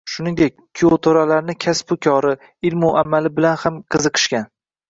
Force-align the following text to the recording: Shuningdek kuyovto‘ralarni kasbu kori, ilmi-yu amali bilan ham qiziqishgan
Shuningdek 0.11 0.53
kuyovto‘ralarni 0.79 1.55
kasbu 1.65 1.99
kori, 2.05 2.33
ilmi-yu 2.71 2.97
amali 3.05 3.33
bilan 3.37 3.63
ham 3.67 3.81
qiziqishgan 3.97 4.53